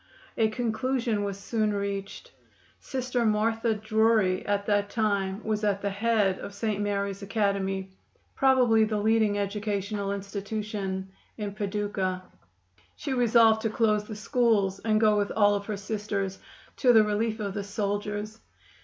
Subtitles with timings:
[0.35, 2.31] A conclusion was soon reached.
[2.79, 6.81] Sister Martha Drury at that time was at the head of St.
[6.81, 7.91] Mary's Academy,
[8.35, 12.23] probably the leading educational institution in Paducah.
[12.95, 16.39] She resolved to close the schools and go with all of her Sisters
[16.77, 18.39] to the relief of the soldiers.